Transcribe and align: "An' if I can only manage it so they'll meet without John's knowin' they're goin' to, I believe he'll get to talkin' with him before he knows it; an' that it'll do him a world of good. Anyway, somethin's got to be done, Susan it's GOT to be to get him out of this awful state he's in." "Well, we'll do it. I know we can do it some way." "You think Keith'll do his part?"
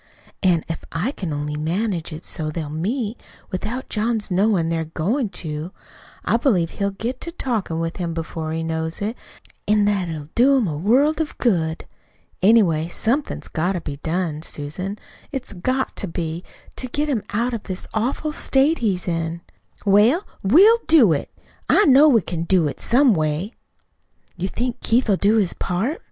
"An' 0.41 0.63
if 0.67 0.83
I 0.91 1.11
can 1.11 1.31
only 1.31 1.55
manage 1.55 2.11
it 2.11 2.23
so 2.25 2.49
they'll 2.49 2.71
meet 2.71 3.21
without 3.51 3.87
John's 3.87 4.31
knowin' 4.31 4.69
they're 4.69 4.85
goin' 4.85 5.29
to, 5.29 5.71
I 6.25 6.37
believe 6.37 6.71
he'll 6.71 6.89
get 6.89 7.21
to 7.21 7.31
talkin' 7.31 7.77
with 7.79 7.97
him 7.97 8.15
before 8.15 8.51
he 8.51 8.63
knows 8.63 8.99
it; 8.99 9.15
an' 9.67 9.85
that 9.85 10.09
it'll 10.09 10.29
do 10.33 10.57
him 10.57 10.67
a 10.67 10.75
world 10.75 11.21
of 11.21 11.37
good. 11.37 11.85
Anyway, 12.41 12.87
somethin's 12.87 13.47
got 13.47 13.73
to 13.73 13.81
be 13.81 13.97
done, 13.97 14.41
Susan 14.41 14.97
it's 15.31 15.53
GOT 15.53 15.95
to 15.97 16.07
be 16.07 16.43
to 16.77 16.87
get 16.87 17.07
him 17.07 17.21
out 17.31 17.53
of 17.53 17.61
this 17.65 17.85
awful 17.93 18.31
state 18.31 18.79
he's 18.79 19.07
in." 19.07 19.41
"Well, 19.85 20.25
we'll 20.41 20.79
do 20.87 21.13
it. 21.13 21.29
I 21.69 21.85
know 21.85 22.09
we 22.09 22.21
can 22.23 22.45
do 22.45 22.67
it 22.67 22.79
some 22.79 23.13
way." 23.13 23.53
"You 24.35 24.47
think 24.47 24.81
Keith'll 24.81 25.13
do 25.17 25.35
his 25.35 25.53
part?" 25.53 25.99